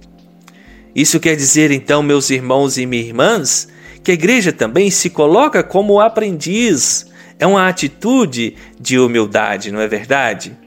Isso 0.95 1.19
quer 1.19 1.35
dizer, 1.35 1.71
então, 1.71 2.03
meus 2.03 2.29
irmãos 2.29 2.77
e 2.77 2.85
minhas 2.85 3.07
irmãs, 3.07 3.67
que 4.03 4.11
a 4.11 4.13
igreja 4.13 4.51
também 4.51 4.89
se 4.89 5.09
coloca 5.09 5.63
como 5.63 5.99
aprendiz. 5.99 7.05
É 7.39 7.47
uma 7.47 7.67
atitude 7.67 8.55
de 8.79 8.99
humildade, 8.99 9.71
não 9.71 9.79
é 9.79 9.87
verdade? 9.87 10.57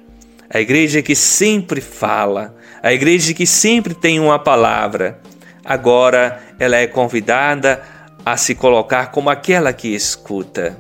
A 0.49 0.61
igreja 0.61 1.03
que 1.03 1.15
sempre 1.15 1.81
fala, 1.81 2.57
a 2.83 2.93
igreja 2.93 3.35
que 3.35 3.47
sempre 3.47 3.95
tem 3.95 4.21
uma 4.21 4.39
palavra, 4.39 5.21
agora 5.65 6.41
ela 6.59 6.77
é 6.77 6.87
convidada 6.87 7.83
a 8.25 8.37
se 8.37 8.55
colocar 8.55 9.11
como 9.11 9.31
aquela 9.31 9.73
que 9.73 9.89
escuta, 9.89 10.77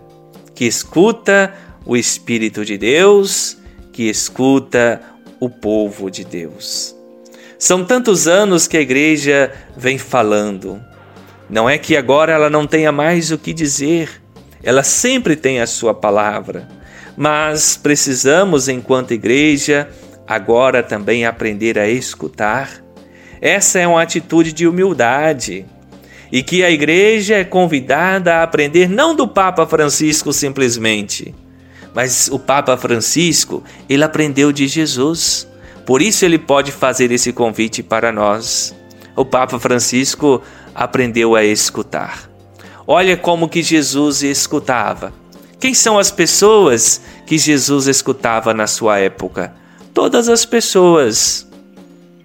que 0.55 0.65
escuta 0.65 1.53
o 1.87 1.97
Espírito 1.97 2.65
de 2.65 2.79
Deus, 2.79 3.59
que 3.93 4.09
escuta 4.09 5.01
o 5.39 5.49
povo 5.49 6.11
de 6.11 6.25
Deus. 6.25 6.97
São 7.59 7.85
tantos 7.85 8.27
anos 8.27 8.67
que 8.67 8.77
a 8.77 8.81
igreja 8.81 9.53
vem 9.77 9.99
falando. 9.99 10.81
Não 11.49 11.69
é 11.69 11.79
que 11.79 11.97
agora 11.97 12.33
ela 12.33 12.51
não 12.51 12.67
tenha 12.67 12.91
mais 12.91 13.31
o 13.31 13.39
que 13.39 13.53
dizer, 13.53 14.21
ela 14.63 14.83
sempre 14.83 15.37
tem 15.37 15.61
a 15.61 15.67
sua 15.67 15.93
palavra, 15.93 16.67
mas 17.17 17.77
precisamos, 17.77 18.69
enquanto 18.69 19.13
igreja, 19.13 19.89
agora 20.27 20.83
também 20.83 21.27
aprender 21.27 21.79
a 21.79 21.87
escutar. 21.87 22.83
Essa 23.41 23.79
é 23.79 23.87
uma 23.87 24.03
atitude 24.03 24.53
de 24.53 24.67
humildade 24.67 25.67
e 26.33 26.43
que 26.43 26.65
a 26.65 26.71
igreja 26.71 27.37
é 27.37 27.45
convidada 27.45 28.37
a 28.37 28.43
aprender 28.43 28.89
não 28.89 29.15
do 29.15 29.29
Papa 29.29 29.67
Francisco 29.67 30.33
simplesmente, 30.33 31.35
mas 31.95 32.29
o 32.31 32.39
Papa 32.39 32.77
Francisco, 32.77 33.63
ele 33.89 34.03
aprendeu 34.03 34.51
de 34.51 34.67
Jesus. 34.67 35.47
Por 35.87 36.03
isso 36.03 36.25
ele 36.25 36.39
pode 36.39 36.73
fazer 36.73 37.13
esse 37.13 37.33
convite 37.33 37.83
para 37.83 38.11
nós. 38.11 38.75
O 39.15 39.25
Papa 39.25 39.59
Francisco 39.61 40.43
aprendeu 40.75 41.37
a 41.37 41.45
escutar. 41.45 42.29
Olha 42.87 43.17
como 43.17 43.49
que 43.49 43.63
Jesus 43.63 44.23
escutava. 44.23 45.13
Quem 45.61 45.73
são 45.73 45.99
as 45.99 46.11
pessoas 46.11 47.01
que 47.27 47.39
Jesus 47.39 47.87
escutava 47.87 48.53
na 48.53 48.67
sua 48.67 48.99
época? 48.99 49.55
Todas 49.95 50.29
as 50.29 50.45
pessoas. 50.45 51.47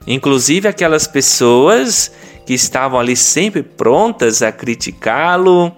Inclusive 0.08 0.68
aquelas 0.68 1.06
pessoas 1.06 2.12
que 2.46 2.54
estavam 2.56 3.00
ali 3.00 3.16
sempre 3.16 3.62
prontas 3.62 4.42
a 4.42 4.52
criticá-lo, 4.52 5.72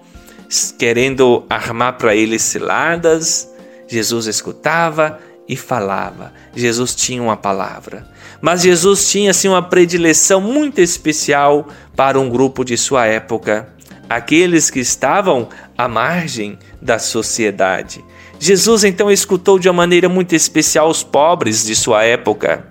querendo 0.78 1.44
armar 1.50 1.98
para 1.98 2.16
ele 2.16 2.38
ciladas. 2.38 3.51
Jesus 3.92 4.26
escutava 4.26 5.18
e 5.46 5.54
falava. 5.54 6.32
Jesus 6.56 6.94
tinha 6.94 7.22
uma 7.22 7.36
palavra. 7.36 8.08
Mas 8.40 8.62
Jesus 8.62 9.10
tinha 9.10 9.30
assim 9.30 9.48
uma 9.48 9.62
predileção 9.62 10.40
muito 10.40 10.80
especial 10.80 11.68
para 11.94 12.18
um 12.18 12.30
grupo 12.30 12.64
de 12.64 12.74
sua 12.78 13.04
época, 13.04 13.68
aqueles 14.08 14.70
que 14.70 14.80
estavam 14.80 15.46
à 15.76 15.86
margem 15.86 16.58
da 16.80 16.98
sociedade. 16.98 18.02
Jesus 18.40 18.82
então 18.82 19.10
escutou 19.10 19.58
de 19.58 19.68
uma 19.68 19.74
maneira 19.74 20.08
muito 20.08 20.34
especial 20.34 20.88
os 20.88 21.02
pobres 21.02 21.64
de 21.66 21.76
sua 21.76 22.02
época, 22.02 22.66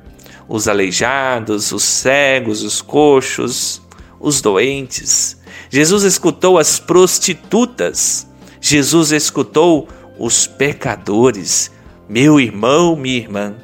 os 0.49 0.67
aleijados, 0.67 1.71
os 1.71 1.83
cegos, 1.83 2.63
os 2.63 2.81
coxos, 2.81 3.79
os 4.19 4.41
doentes. 4.41 5.37
Jesus 5.69 6.03
escutou 6.03 6.57
as 6.57 6.79
prostitutas. 6.79 8.27
Jesus 8.59 9.11
escutou 9.11 9.87
os 10.21 10.45
pecadores. 10.45 11.71
Meu 12.07 12.39
irmão, 12.39 12.95
minha 12.95 13.17
irmã, 13.17 13.55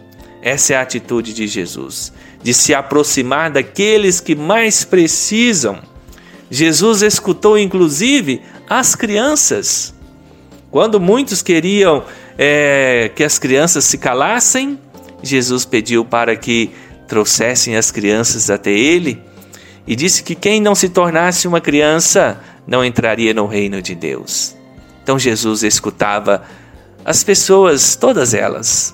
essa 0.41 0.74
é 0.74 0.76
a 0.76 0.82
atitude 0.82 1.34
de 1.34 1.48
Jesus, 1.48 2.12
de 2.41 2.54
se 2.54 2.74
aproximar 2.74 3.52
daqueles 3.52 4.20
que 4.20 4.36
mais 4.36 4.84
precisam. 4.84 5.80
Jesus 6.50 7.02
escutou 7.02 7.58
inclusive 7.58 8.41
as 8.67 8.96
crianças. 8.96 9.93
Quando 10.72 11.00
muitos 11.00 11.41
queriam 11.41 12.04
é, 12.38 13.12
que 13.15 13.24
as 13.24 13.38
crianças 13.38 13.86
se 13.86 13.98
calassem, 13.98 14.80
Jesus 15.22 15.63
pediu 15.63 16.04
para 16.04 16.36
que 16.36 16.72
trouxessem 17.08 17.76
as 17.76 17.91
crianças 17.91 18.50
até 18.50 18.72
ele 18.72 19.22
e 19.86 19.96
disse 19.96 20.24
que 20.24 20.36
quem 20.36 20.60
não 20.60 20.76
se 20.76 20.89
tornasse 20.89 21.48
uma 21.48 21.62
criança 21.62 22.41
não 22.65 22.84
entraria 22.84 23.34
no 23.34 23.46
reino 23.46 23.82
de 23.82 23.96
Deus. 23.96 24.57
Então 25.08 25.17
Jesus 25.17 25.63
escutava 25.63 26.43
as 27.06 27.24
pessoas, 27.24 27.96
todas 27.96 28.34
elas, 28.34 28.93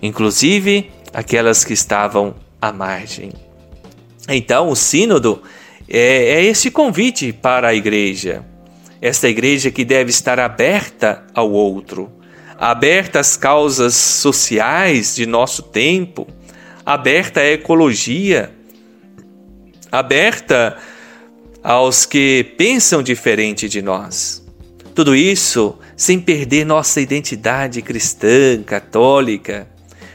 inclusive 0.00 0.90
aquelas 1.12 1.64
que 1.64 1.74
estavam 1.74 2.34
à 2.58 2.72
margem. 2.72 3.34
Então, 4.26 4.70
o 4.70 4.74
Sínodo 4.74 5.42
é, 5.86 6.00
é 6.00 6.44
esse 6.44 6.70
convite 6.70 7.30
para 7.30 7.68
a 7.68 7.74
igreja, 7.74 8.42
esta 9.02 9.28
igreja 9.28 9.70
que 9.70 9.84
deve 9.84 10.08
estar 10.08 10.40
aberta 10.40 11.26
ao 11.34 11.52
outro, 11.52 12.10
aberta 12.58 13.20
às 13.20 13.36
causas 13.36 13.94
sociais 13.94 15.14
de 15.14 15.26
nosso 15.26 15.62
tempo, 15.62 16.26
aberta 16.86 17.40
à 17.40 17.46
ecologia, 17.50 18.50
aberta 19.92 20.78
aos 21.62 22.06
que 22.06 22.44
pensam 22.56 23.02
diferente 23.02 23.68
de 23.68 23.82
nós. 23.82 24.47
Tudo 24.98 25.14
isso 25.14 25.78
sem 25.96 26.18
perder 26.18 26.64
nossa 26.64 27.00
identidade 27.00 27.80
cristã, 27.82 28.60
católica, 28.66 29.68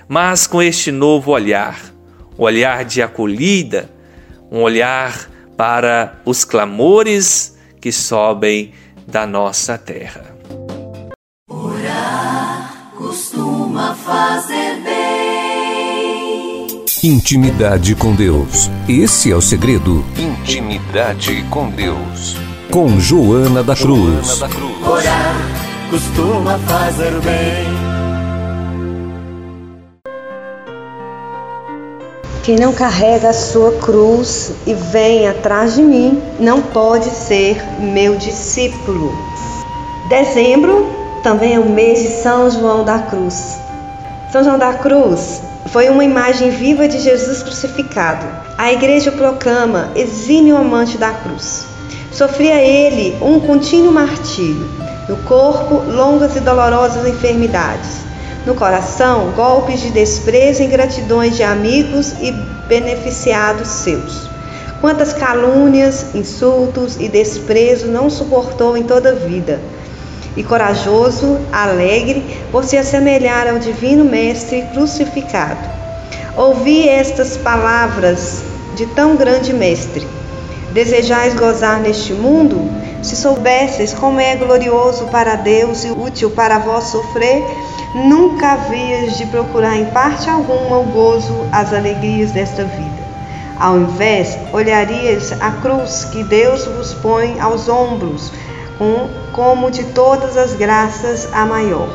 mas 0.10 0.46
com 0.46 0.62
este 0.62 0.92
novo 0.92 1.32
olhar, 1.32 1.80
o 2.38 2.44
olhar 2.44 2.84
de 2.84 3.02
acolhida, 3.02 3.90
um 4.52 4.60
olhar 4.60 5.30
para 5.56 6.20
os 6.26 6.44
clamores 6.44 7.58
que 7.80 7.94
sobem 7.94 8.74
da 9.08 9.26
nossa 9.26 9.78
terra. 9.78 10.36
Orar 11.50 12.92
costuma 12.98 13.96
fazer 13.96 14.82
bem. 14.84 16.84
Intimidade 17.02 17.96
com 17.96 18.14
Deus. 18.14 18.70
Esse 18.90 19.32
é 19.32 19.36
o 19.38 19.42
segredo. 19.42 20.04
Intimidade 20.20 21.42
com 21.50 21.70
Deus 21.70 22.36
com 22.74 23.00
Joana 23.00 23.62
da 23.62 23.76
Cruz. 23.76 24.26
Joana 24.26 24.36
da 24.40 24.50
Cruz. 24.50 24.88
Orar 24.88 25.36
costuma 25.92 26.58
fazer 26.58 27.12
bem. 27.22 27.68
Quem 32.42 32.56
não 32.56 32.74
carrega 32.74 33.30
a 33.30 33.34
sua 33.34 33.74
cruz 33.74 34.54
e 34.66 34.74
vem 34.74 35.28
atrás 35.28 35.76
de 35.76 35.84
mim 35.84 36.20
não 36.40 36.64
pode 36.64 37.06
ser 37.12 37.62
meu 37.80 38.16
discípulo. 38.16 39.14
Dezembro 40.10 40.88
também 41.22 41.54
é 41.54 41.60
o 41.60 41.70
mês 41.70 42.02
de 42.02 42.08
São 42.24 42.50
João 42.50 42.84
da 42.84 42.98
Cruz. 42.98 43.56
São 44.32 44.44
João 44.44 44.58
da 44.58 44.74
Cruz 44.74 45.44
foi 45.68 45.90
uma 45.90 46.04
imagem 46.04 46.50
viva 46.50 46.88
de 46.88 47.00
Jesus 47.00 47.44
crucificado. 47.44 48.26
A 48.58 48.74
igreja 48.74 49.12
proclama 49.12 49.92
exímio 49.96 50.58
amante 50.58 50.98
da 50.98 51.12
cruz. 51.12 51.72
Sofria 52.14 52.62
ele 52.62 53.18
um 53.24 53.40
contínuo 53.40 53.92
martírio. 53.92 54.70
No 55.10 55.18
corpo, 55.24 55.82
longas 55.92 56.36
e 56.36 56.40
dolorosas 56.40 57.08
enfermidades. 57.08 57.90
No 58.46 58.54
coração, 58.54 59.32
golpes 59.32 59.82
de 59.82 59.90
desprezo 59.90 60.62
e 60.62 60.66
ingratidões 60.66 61.36
de 61.36 61.42
amigos 61.42 62.14
e 62.22 62.32
beneficiados 62.68 63.68
seus. 63.68 64.30
Quantas 64.80 65.12
calúnias, 65.12 66.14
insultos 66.14 66.98
e 67.00 67.08
desprezo 67.08 67.88
não 67.88 68.12
suportou 68.12 68.78
em 68.78 68.84
toda 68.84 69.10
a 69.10 69.16
vida. 69.16 69.60
E 70.38 70.44
corajoso, 70.44 71.40
alegre, 71.52 72.24
por 72.52 72.64
se 72.64 72.78
assemelhar 72.78 73.48
ao 73.48 73.58
Divino 73.58 74.06
Mestre 74.06 74.62
crucificado. 74.72 75.68
Ouvi 76.38 76.88
estas 76.88 77.38
palavras 77.38 78.44
de 78.76 78.86
tão 78.88 79.16
grande 79.16 79.52
Mestre 79.52 80.08
Desejais 80.74 81.36
gozar 81.36 81.80
neste 81.80 82.14
mundo? 82.14 82.68
Se 83.04 83.16
soubesseis 83.16 83.94
como 83.94 84.20
é 84.20 84.36
glorioso 84.36 85.06
para 85.06 85.36
Deus 85.36 85.84
e 85.86 85.92
útil 85.92 86.32
para 86.32 86.58
vós 86.58 86.86
sofrer, 86.86 87.46
nunca 87.94 88.54
havias 88.54 89.16
de 89.16 89.28
procurar 89.28 89.78
em 89.78 89.86
parte 89.92 90.28
alguma 90.28 90.80
o 90.80 90.86
gozo, 90.86 91.46
as 91.52 91.72
alegrias 91.72 92.32
desta 92.32 92.64
vida. 92.64 93.04
Ao 93.60 93.78
invés, 93.78 94.36
olharias 94.52 95.32
a 95.40 95.52
cruz 95.52 96.06
que 96.06 96.24
Deus 96.24 96.66
vos 96.66 96.92
põe 96.96 97.40
aos 97.40 97.70
ombros, 97.70 98.32
com, 98.80 99.08
como 99.32 99.70
de 99.70 99.84
todas 99.84 100.36
as 100.36 100.56
graças 100.56 101.30
a 101.32 101.46
maior. 101.46 101.88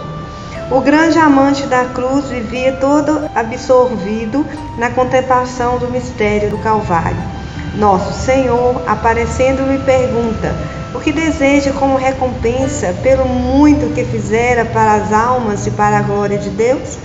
O 0.71 0.81
grande 0.81 1.19
amante 1.19 1.67
da 1.67 1.87
cruz 1.87 2.27
vivia 2.27 2.75
todo 2.75 3.29
absorvido 3.35 4.47
na 4.77 4.91
contemplação 4.91 5.79
do 5.79 5.91
mistério 5.91 6.51
do 6.51 6.59
Calvário. 6.59 7.38
Nosso 7.79 8.13
Senhor, 8.13 8.83
aparecendo-lhe, 8.89 9.79
pergunta: 9.79 10.53
o 10.93 10.99
que 10.99 11.13
deseja 11.13 11.73
como 11.73 11.97
recompensa 11.97 12.93
pelo 13.05 13.25
muito 13.25 13.95
que 13.95 14.05
fizera 14.05 14.65
para 14.65 14.95
as 14.95 15.13
almas 15.13 15.65
e 15.65 15.71
para 15.71 15.99
a 15.99 16.03
glória 16.03 16.39
de 16.39 16.51
Deus? 16.51 16.99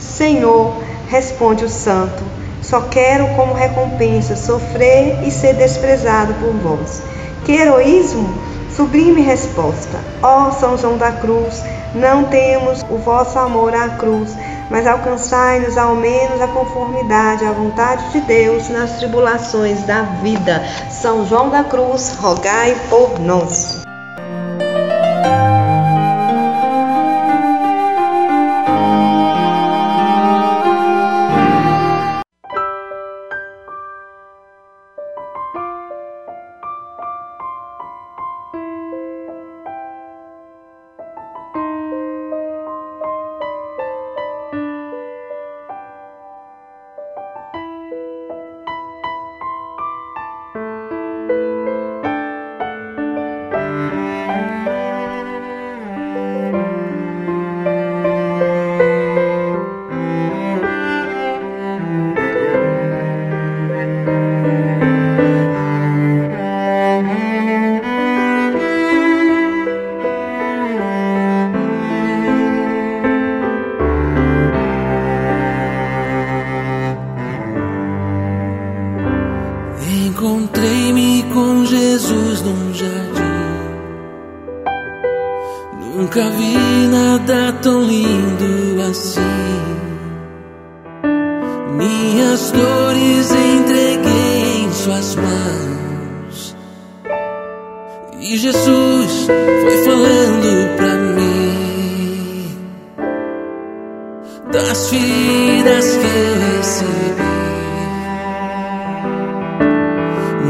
Senhor, 0.00 0.82
responde 1.08 1.66
o 1.66 1.68
santo, 1.68 2.22
só 2.62 2.80
quero 2.80 3.26
como 3.36 3.52
recompensa 3.52 4.34
sofrer 4.34 5.22
e 5.26 5.30
ser 5.30 5.56
desprezado 5.56 6.32
por 6.34 6.54
vós. 6.54 7.02
Que 7.44 7.52
heroísmo! 7.52 8.26
Sublime 8.74 9.20
resposta. 9.20 10.00
Ó 10.22 10.50
São 10.52 10.78
João 10.78 10.96
da 10.96 11.12
Cruz, 11.12 11.62
não 11.94 12.24
temos 12.24 12.82
o 12.88 12.96
vosso 12.96 13.38
amor 13.38 13.74
à 13.74 13.90
cruz, 13.90 14.34
mas 14.70 14.86
alcançai-nos 14.86 15.76
ao 15.76 15.94
menos 15.96 16.40
a 16.40 16.48
conformidade 16.48 17.44
à 17.44 17.52
vontade 17.52 18.10
de 18.10 18.20
Deus 18.20 18.68
nas 18.68 18.98
tribulações 18.98 19.82
da 19.82 20.02
vida. 20.02 20.62
São 20.90 21.26
João 21.26 21.50
da 21.50 21.64
Cruz, 21.64 22.16
rogai 22.18 22.74
por 22.88 23.18
nós. 23.18 23.84
nada 86.88 87.52
tão 87.62 87.82
lindo 87.82 88.82
assim. 88.82 89.20
Minhas 91.76 92.50
dores 92.52 93.30
entreguei 93.30 94.64
em 94.64 94.72
suas 94.72 95.16
mãos. 95.16 96.56
E 98.20 98.36
Jesus 98.36 99.26
foi 99.62 99.84
falando 99.84 100.76
pra 100.76 100.94
mim 100.96 102.56
das 104.52 104.88
feridas 104.88 105.96
que 105.96 106.06
eu 106.06 106.56
recebi. 106.56 107.14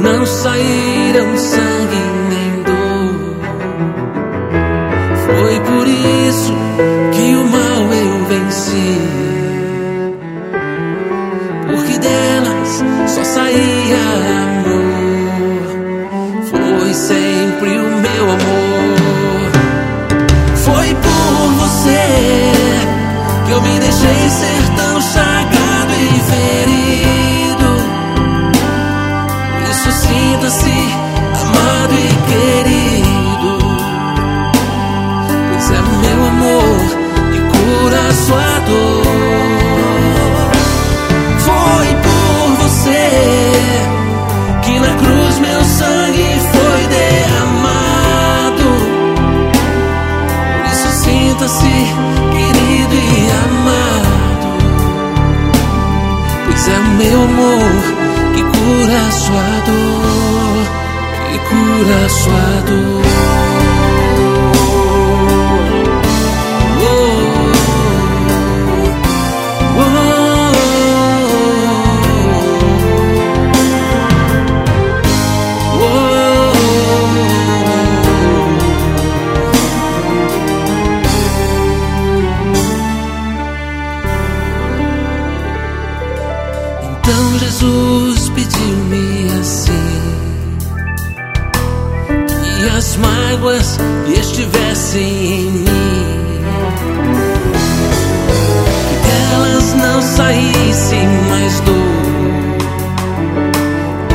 Não 0.02 0.26
saíram 0.26 1.36
sangue 1.38 2.13
Foi 5.54 5.62
por 5.62 5.86
isso 5.86 6.52
que 7.12 7.36
o 7.36 7.44
mal 7.44 7.92
eu 7.94 8.24
venci. 8.26 8.98
Porque 11.68 11.96
delas 11.96 12.82
só 13.06 13.22
saía 13.22 14.02
amor. 14.42 15.62
Foi 16.50 16.92
sempre 16.92 17.78
o 17.78 17.88
meu 17.88 18.24
amor. 18.32 19.52
Foi 20.56 20.92
por 20.92 21.52
você 21.60 22.02
que 23.46 23.52
eu 23.52 23.62
me 23.62 23.78
deixei 23.78 24.28
ser 24.30 24.62
tão 24.76 25.00
chagado 25.00 25.92
e 26.00 26.20
ferido. 26.32 27.70
Isso 29.70 29.92
sinta-se 29.92 30.74
amado 31.40 31.94
e 31.94 32.08
querido. 32.28 32.63
as 92.68 92.96
mágoas 92.96 93.78
estivessem 94.06 95.02
em 95.02 95.50
mim. 95.50 95.64
Que 99.02 99.06
delas 99.06 99.74
não 99.74 100.02
saíssem 100.02 101.06
mais 101.28 101.60
dor. 101.60 101.74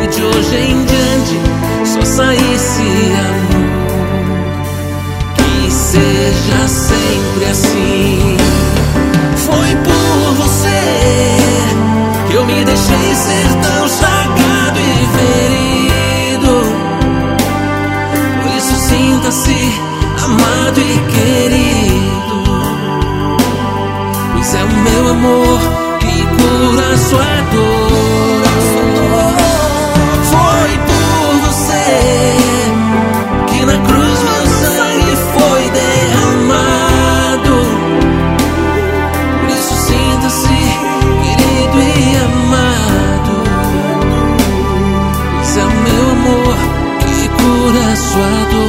E 0.03 0.07
de 0.07 0.23
hoje 0.23 0.55
em 0.55 0.85
diante 0.85 1.39
só 1.85 2.05
saísse 2.05 2.81
amor. 3.29 3.69
Que 5.35 5.71
seja 5.71 6.67
sempre 6.67 7.45
assim. 7.45 8.37
Foi 9.37 9.75
por 9.83 10.33
você 10.35 10.81
que 12.29 12.35
eu 12.35 12.45
me 12.45 12.63
deixei 12.63 13.15
ser 13.15 13.47
tão 13.61 13.87
sagrado 13.87 14.79
e 14.79 15.17
ver. 15.17 15.48
amor 25.19 25.59
que 25.99 26.25
cura 26.25 26.97
sua 26.97 27.23
é 27.23 27.41
dor. 27.51 28.31
Foi 30.31 30.71
por 30.87 31.31
você 31.45 31.87
que 33.47 33.65
na 33.65 33.77
cruz 33.79 34.19
meu 34.23 34.45
sangue 34.47 35.15
foi 35.35 35.63
derramado. 35.71 37.57
Por 39.41 39.49
isso 39.49 39.75
sinta-se 39.87 40.59
querido 41.21 41.77
e 41.81 42.15
amado. 42.29 43.35
Esse 45.41 45.59
é 45.59 45.63
o 45.63 45.69
meu 45.69 46.03
amor 46.11 46.55
que 46.99 47.27
cura 47.27 47.95
sua 47.95 48.25
é 48.25 48.45
dor. 48.51 48.68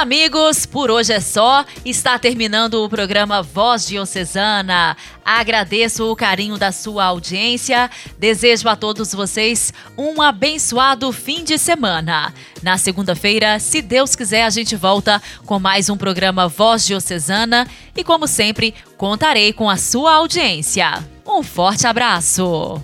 Amigos, 0.00 0.64
por 0.64 0.90
hoje 0.90 1.12
é 1.12 1.20
só. 1.20 1.62
Está 1.84 2.18
terminando 2.18 2.82
o 2.82 2.88
programa 2.88 3.42
Voz 3.42 3.86
Diocesana. 3.86 4.96
Agradeço 5.22 6.10
o 6.10 6.16
carinho 6.16 6.56
da 6.56 6.72
sua 6.72 7.04
audiência. 7.04 7.90
Desejo 8.18 8.66
a 8.66 8.74
todos 8.74 9.12
vocês 9.12 9.74
um 9.98 10.22
abençoado 10.22 11.12
fim 11.12 11.44
de 11.44 11.58
semana. 11.58 12.32
Na 12.62 12.78
segunda-feira, 12.78 13.58
se 13.58 13.82
Deus 13.82 14.16
quiser, 14.16 14.44
a 14.44 14.50
gente 14.50 14.74
volta 14.74 15.20
com 15.44 15.60
mais 15.60 15.90
um 15.90 15.98
programa 15.98 16.48
Voz 16.48 16.86
Diocesana 16.86 17.68
e, 17.94 18.02
como 18.02 18.26
sempre, 18.26 18.74
contarei 18.96 19.52
com 19.52 19.68
a 19.68 19.76
sua 19.76 20.14
audiência. 20.14 21.04
Um 21.26 21.42
forte 21.42 21.86
abraço. 21.86 22.82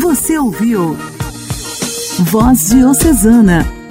Você 0.00 0.38
ouviu 0.38 0.96
Voz 2.20 2.68
Diocesana, 2.70 3.81